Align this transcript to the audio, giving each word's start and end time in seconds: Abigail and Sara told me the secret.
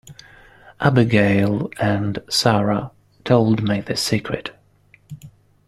Abigail 0.79 1.69
and 1.79 2.23
Sara 2.27 2.91
told 3.23 3.61
me 3.61 3.81
the 3.81 3.95
secret. 3.95 4.49